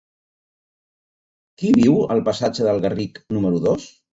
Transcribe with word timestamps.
Qui 1.61 1.75
viu 1.81 2.01
al 2.17 2.27
passatge 2.31 2.69
del 2.71 2.83
Garric 2.87 3.25
número 3.39 3.63
dos? 3.69 3.91